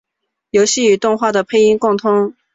[0.49, 2.33] 游戏与动画的配音共通。